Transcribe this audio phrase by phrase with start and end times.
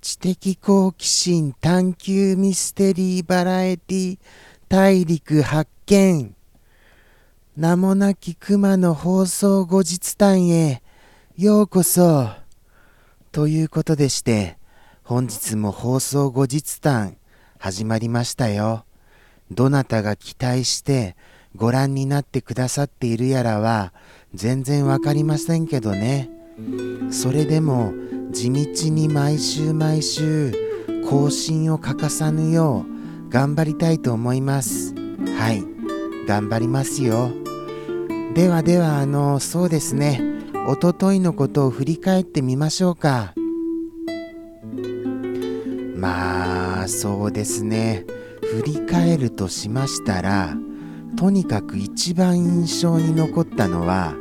[0.00, 4.18] 知的好奇心探求ミステリーバラエティ
[4.68, 6.34] 大陸発見。
[7.56, 10.82] 名もなき熊の放送後日談へ
[11.36, 12.28] ようこそ。
[13.32, 14.58] ということでして
[15.08, 17.16] 本日も放送後日談
[17.58, 18.84] 始まりましたよ。
[19.50, 21.16] どなたが期待して
[21.56, 23.94] ご覧になってくださっているやらは
[24.34, 26.28] 全然わかりませんけどね。
[27.10, 27.94] それでも
[28.32, 30.52] 地道に毎週毎週
[31.08, 34.94] 更新を欠かさぬよう頑張りたいと思います。
[35.38, 35.64] はい
[36.26, 37.30] 頑張りますよ。
[38.34, 40.20] ではではあのそうですね。
[40.66, 43.32] おとといのことを振り返ってみましょうか。
[45.98, 48.04] まあそうですね。
[48.40, 50.56] 振り返るとしましたら
[51.16, 54.14] とにかく一番印象に残ったのは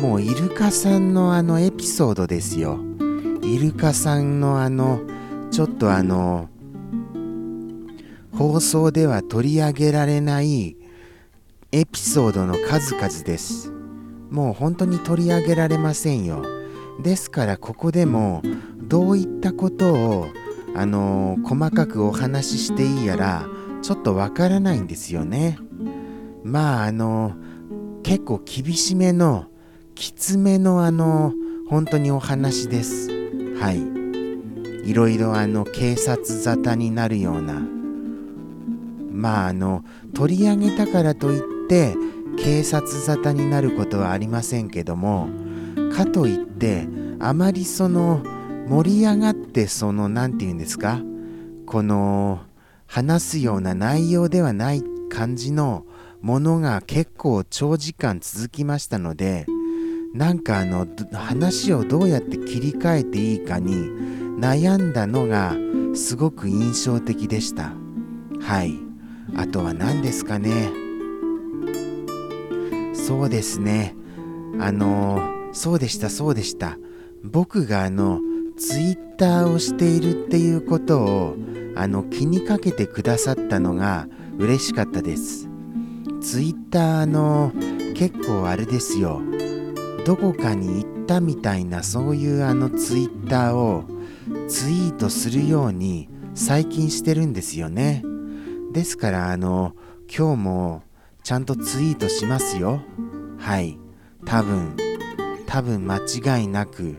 [0.00, 2.80] もうイルカさんのあのエピソードですよ。
[3.42, 5.02] イルカさんのあの
[5.50, 6.48] ちょっとあの
[8.32, 10.76] 放送では取り上げられない
[11.72, 13.70] エピソードの数々です。
[14.30, 16.42] もう本当に取り上げられませんよ。
[17.02, 18.42] ですからここでも
[18.78, 20.26] どういったことを
[20.74, 23.46] あの細かくお話ししていいやら
[23.82, 25.58] ちょっとわからないんですよね。
[26.44, 27.34] まああの
[28.02, 29.46] 結構厳しめの
[29.94, 31.32] きつめのあの
[31.68, 33.08] 本当にお話です。
[33.58, 34.88] はい。
[34.88, 37.62] いろいろあの警察沙汰になるような。
[39.12, 39.84] まああの
[40.14, 41.94] 取り上げたからといって
[42.38, 45.28] 警察沙汰になることはありませんけども
[45.94, 46.88] かといって
[47.20, 48.22] あまりその
[48.72, 51.02] 盛り上がってその何て言うんですか？
[51.66, 52.40] この
[52.86, 55.84] 話すような内容ではない感じの
[56.22, 59.44] ものが結構長時間続きましたので
[60.14, 63.74] なんかあの話をどうやって切り替えていいかに
[64.40, 65.54] 悩んだのが
[65.94, 67.74] すごく印象的でした。
[68.40, 68.72] はい。
[69.36, 70.70] あとは何ですかね？
[72.94, 73.94] そうですね。
[74.58, 76.78] あのそうでしたそうでした。
[77.22, 78.18] 僕があの
[78.56, 81.36] ツイッターをしているっていうことを
[81.74, 84.08] あの気にかけてくださったのが
[84.38, 85.48] 嬉しかったです。
[86.20, 87.52] ツイッターの
[87.94, 89.20] 結構あれですよ。
[90.04, 93.84] どこかに行ったみたいなそういうあのツイッターを
[94.48, 98.04] ツイートするように最近してるんですよね。
[98.72, 99.74] ですからあの
[100.08, 100.82] 今日も
[101.22, 102.80] ちゃんとツイートしますよ。
[103.38, 103.78] はい。
[104.24, 104.76] 多分。
[105.46, 106.96] 多分間違いなく。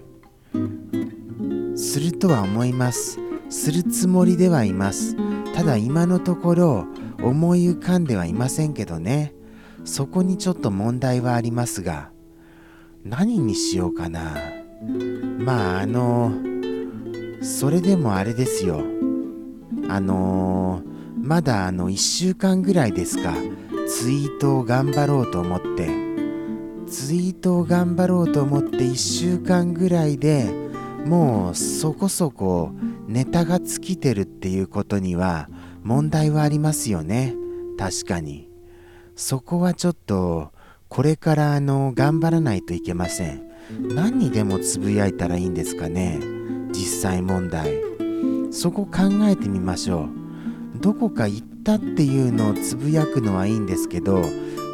[1.75, 3.19] するとは思います。
[3.50, 5.16] するつもりではいます。
[5.53, 6.85] ただ今のところ
[7.22, 9.34] 思い浮かんではいませんけどね。
[9.83, 12.12] そこにちょっと問題はありますが。
[13.03, 14.35] 何にしようかな。
[15.39, 16.31] まああの
[17.41, 18.81] それでもあれですよ。
[19.89, 20.81] あの
[21.17, 23.33] まだあの1週間ぐらいですか。
[23.88, 25.89] ツイートを頑張ろうと思って。
[26.88, 30.62] ツイートを頑張ろうと思って1週間ぐらいで
[31.05, 32.71] もうそこそこ
[33.07, 35.49] ネタが尽きてるっていうことには
[35.83, 37.35] 問題はありますよね。
[37.77, 38.49] 確かに。
[39.15, 40.51] そこはちょっと
[40.87, 43.43] これからあの頑張らないといけません。
[43.69, 46.19] 何にでもつぶやいたらいいんですかね。
[46.71, 47.81] 実際問題。
[48.51, 50.03] そこ考えてみましょ
[50.75, 50.79] う。
[50.79, 54.21] どこか行ったっていうのをつぶやくのはいいんですけど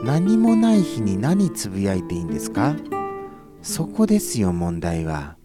[0.03, 2.75] 何もない日に何つぶやいていいんですか？
[3.61, 5.38] そこですよ問題は。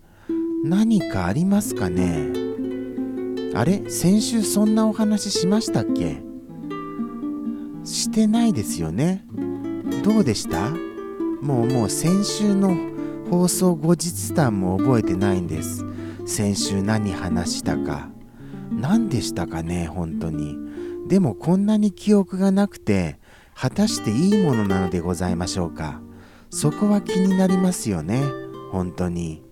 [0.66, 2.32] 何かありますかね？
[3.55, 3.90] あれ？
[3.90, 6.22] 先週そんなお話しましたっけ？
[7.84, 9.26] してないですよね。
[10.02, 10.70] どうでした？
[11.43, 12.75] もうもう先週の
[13.31, 15.84] 放送後日談も覚えてないんです。
[16.25, 18.08] 先週何話したか。
[18.70, 19.87] 何でしたかね？
[19.87, 20.56] 本当に。
[21.08, 23.20] でもこんなに記憶がなくて
[23.55, 26.00] 果たしていいものなのでございましょうか。
[26.49, 28.22] そこは気になりますよね。
[28.72, 29.43] 本当に。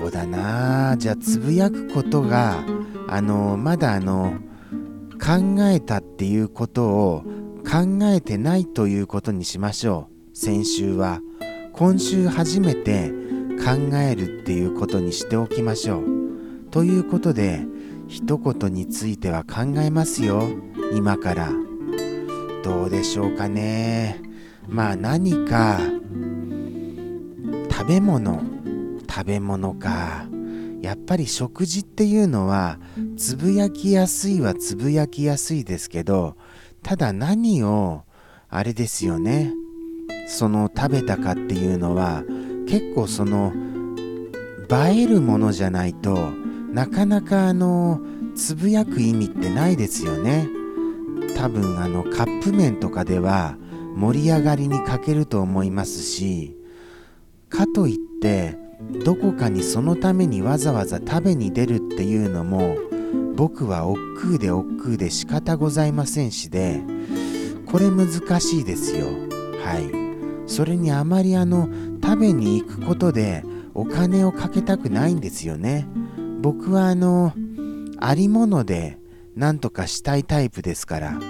[0.00, 0.96] そうだな。
[0.96, 2.64] じゃあつぶやくことが
[3.06, 4.38] あのまだあの
[5.22, 7.24] 考えたっていうことを
[7.70, 10.36] 考えてないということにしましょう。
[10.36, 11.20] 先週は。
[11.74, 13.10] 今週初めて
[13.64, 16.04] 考えるっていうことにしておきましょう。
[16.70, 17.60] ということで
[18.08, 20.48] 一言については考えますよ。
[20.94, 21.52] 今から。
[22.64, 24.22] どうでしょうかね。
[24.66, 25.78] まあ何か
[27.70, 28.49] 食べ物。
[29.10, 30.26] 食べ物か。
[30.80, 32.78] やっぱり食事っていうのは
[33.16, 36.36] つぶやきやすいはつぶやきやすいですけど
[36.82, 38.04] ただ何を
[38.48, 39.52] あれですよね。
[40.26, 42.24] その食べたかっていうのは
[42.66, 43.52] 結構その
[44.70, 46.30] 映えるものじゃないと
[46.72, 48.00] なかなかあの
[48.36, 50.48] つぶやく意味ってないですよね。
[51.36, 53.56] 多分あのカップ麺とかでは
[53.96, 56.56] 盛り上がりに欠けると思いますし
[57.48, 58.56] かといって
[59.04, 62.76] どこかにそのためにわざわざ食べに出るっていうのも
[63.34, 66.82] 僕は億劫で億劫で仕方ございませんしで
[67.66, 68.08] これ難
[68.40, 69.06] しいですよ。
[69.62, 70.50] はい。
[70.50, 71.68] それにあまりあの
[72.02, 75.86] 食べに行くことでお金をかけたくないんですよね。
[76.40, 77.32] 僕はあの
[77.98, 78.98] ありもので
[79.36, 81.20] なんとかしたいタイプですから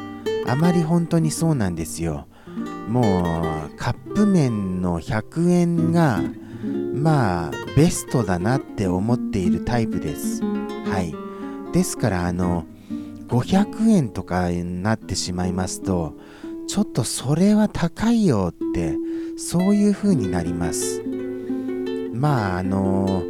[0.46, 2.26] あまり本当にそうなんですよ。
[2.88, 6.20] もうカップ麺の100円が
[6.94, 10.42] まあベストだなって思っているタイプです。
[10.42, 11.14] はい。
[11.72, 12.66] ですからあの
[13.28, 16.16] 500円とかになってしまいますと
[16.66, 18.96] ちょっとそれは高いよって
[19.36, 21.02] そういう風になります。
[22.12, 23.22] まああの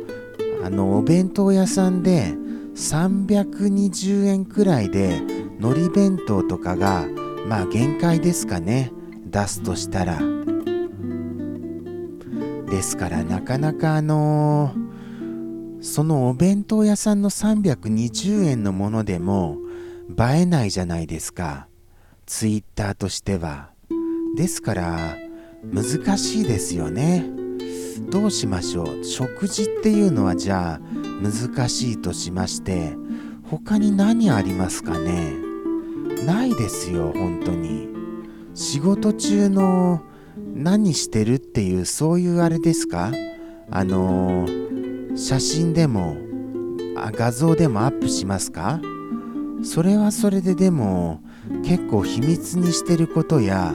[0.64, 2.34] あのお弁当屋さんで
[2.74, 5.20] 320円くらいで
[5.58, 7.06] 海苔弁当とかが
[7.46, 8.92] まあ限界ですかね。
[9.26, 10.29] 出すとしたら。
[12.70, 19.58] ですからなかなかあのー、そのお弁当屋さんの320円のものでも
[20.10, 21.66] 映えないじゃないですか。
[22.26, 23.70] ツイッターとしては。
[24.36, 25.16] ですから
[25.64, 27.28] 難しいですよね。
[28.08, 29.04] どうしましょう。
[29.04, 30.80] 食事っていうのはじゃあ
[31.20, 32.96] 難しいとしまして
[33.50, 35.32] 他に何ありますかね。
[36.24, 37.88] ないですよ本当に。
[38.54, 40.02] 仕事中の
[40.36, 43.12] 何してるっていうそういうあれですか？
[43.70, 46.16] あのー、写真でも
[46.96, 48.80] あ画像でもアップしますか？
[49.62, 51.22] それはそれででも
[51.64, 53.74] 結構秘密にしてることや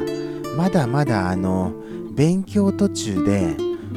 [0.57, 1.73] まだまだあの
[2.13, 3.55] 勉強途中で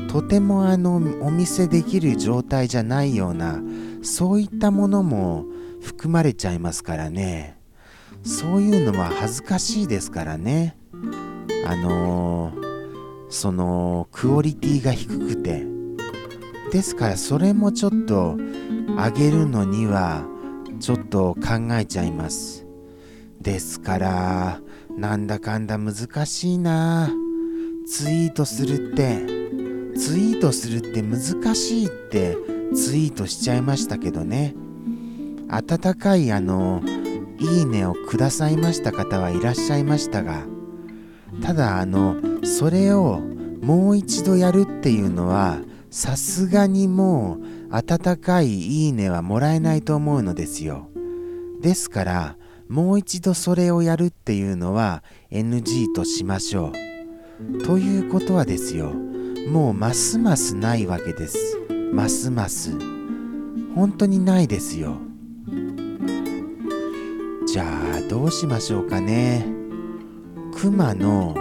[0.09, 3.61] とてもあのお見せできる状態じゃないような
[4.03, 5.47] そういったものも
[5.81, 7.57] 含まれちゃいますからね。
[8.25, 10.77] そういうのは恥ずかしいですからね。
[11.69, 15.67] あのー、そのクオリティが低くて。
[16.71, 18.37] ですからそれもちょっと
[18.89, 20.23] 上げるのには
[20.81, 22.67] ちょっと考えちゃいます。
[23.41, 24.61] ですから
[24.97, 27.11] なんだかんだ難しいな。
[27.87, 29.27] ツイートするって。
[29.95, 32.37] ツイートするって難しいって
[32.75, 34.55] ツイートしちゃいましたけどね。
[35.51, 36.83] 温かいあの
[37.39, 40.47] いいねをくださいました方はいらっしゃいましたが
[41.43, 43.21] ただあのそれを
[43.63, 45.59] もう一度やるっていうのは
[45.91, 47.39] さすがにも
[47.71, 50.89] う温かいいいねはもらえないと思うのですよ。
[51.61, 52.37] ですから
[52.69, 56.73] もう一度それをやるっていうのは NG としましょ
[57.53, 57.63] う。
[57.65, 58.93] ということはですよ
[59.49, 61.59] もうますますないわけです。
[61.93, 62.73] ますます。
[63.75, 64.99] 本当にないですよ。
[67.47, 69.58] じゃあどうしましょうかね。
[70.61, 71.37] 熊の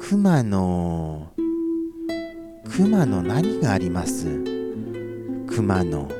[0.00, 1.30] 熊の
[2.68, 4.42] 熊の何があります？
[5.46, 6.10] 熊の。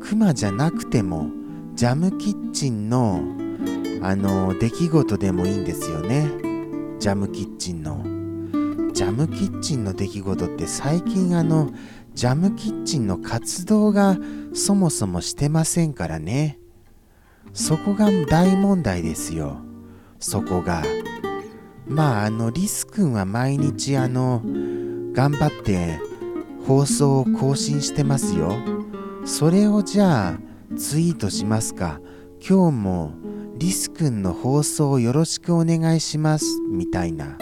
[0.00, 1.30] 熊じゃなくても
[1.74, 3.22] ジャムキッチンの
[4.02, 6.28] あの出来事でもいいんですよね。
[6.98, 8.04] ジャムキッチンの。
[8.92, 11.70] ジャムキッチンの出来事って最近あの
[12.12, 14.18] ジャムキッチンの活動が
[14.52, 16.58] そもそもしてませんからね。
[17.54, 19.56] そこが大問題ですよ。
[20.24, 20.82] そこが。
[21.86, 24.40] まああのリス君は毎日あの
[25.12, 26.00] 頑張って
[26.66, 28.56] 放送を更新してますよ。
[29.26, 30.38] それをじゃあ
[30.76, 32.00] ツイートしますか。
[32.40, 33.12] 今日も
[33.58, 37.36] リス君の放送をよろしくお願いしますみたいな。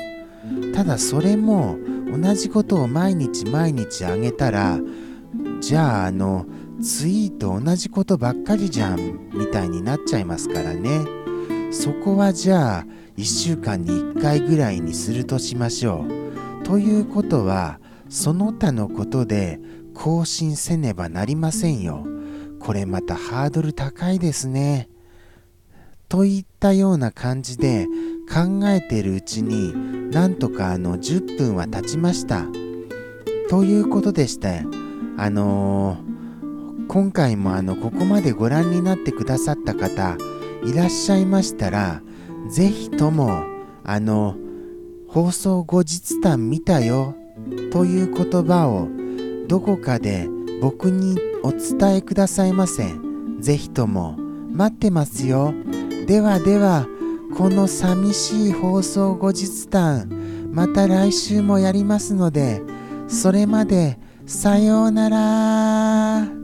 [0.74, 1.78] ただそれも
[2.10, 4.80] 同じことを毎日毎日あげたら
[5.60, 6.46] じゃああの
[6.82, 11.22] ツイート同じことばっかりじゃんみたいになっちゃいますからね。
[11.72, 12.86] そこはじゃあ
[13.16, 16.64] 1週間に1回ぐらいにするとしましょう。
[16.64, 19.58] ということはその他のことで
[19.94, 22.06] 更新せねばなりませんよ。
[22.60, 24.88] これまたハードル高いですね。
[26.08, 27.86] といったような感じで
[28.30, 32.46] 考えているうちになんとかあの10分は経ちました。
[33.48, 34.62] ということでして
[35.16, 36.12] あのー
[36.88, 40.18] 今回もあのここまでご覧になってくださった方
[40.64, 42.02] いらっしゃいましたら
[42.48, 43.44] 是非とも
[43.84, 44.36] あの
[45.08, 47.14] 放送後日談見たよ
[47.72, 48.88] という言葉を
[49.48, 50.28] どこかで
[50.60, 52.94] 僕にお伝えくださいませ
[53.40, 54.16] 是非とも
[54.52, 55.52] 待ってますよ
[56.06, 56.86] ではでは
[57.36, 62.62] この寂しい放送後日談また来週もやりますので
[63.08, 66.41] それまでさようなら。